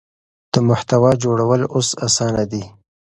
د 0.53 0.55
محتوا 0.67 1.11
جوړول 1.23 1.61
اوس 1.75 1.89
اسانه 2.07 2.43
دي. 2.51 2.63